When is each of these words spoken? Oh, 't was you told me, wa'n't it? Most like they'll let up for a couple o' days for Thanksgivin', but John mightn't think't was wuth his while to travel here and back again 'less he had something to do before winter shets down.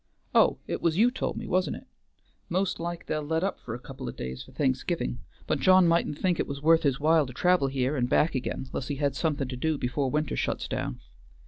Oh, 0.33 0.57
't 0.67 0.77
was 0.81 0.97
you 0.97 1.11
told 1.11 1.37
me, 1.37 1.45
wa'n't 1.45 1.75
it? 1.75 1.85
Most 2.49 2.79
like 2.79 3.05
they'll 3.05 3.21
let 3.21 3.43
up 3.43 3.59
for 3.59 3.75
a 3.75 3.79
couple 3.79 4.09
o' 4.09 4.11
days 4.11 4.41
for 4.41 4.51
Thanksgivin', 4.51 5.19
but 5.45 5.59
John 5.59 5.87
mightn't 5.87 6.17
think't 6.17 6.43
was 6.47 6.59
wuth 6.59 6.81
his 6.81 6.99
while 6.99 7.27
to 7.27 7.33
travel 7.33 7.67
here 7.67 7.95
and 7.95 8.09
back 8.09 8.33
again 8.33 8.67
'less 8.73 8.87
he 8.87 8.95
had 8.95 9.15
something 9.15 9.47
to 9.47 9.55
do 9.55 9.77
before 9.77 10.09
winter 10.09 10.35
shets 10.35 10.67
down. 10.67 11.01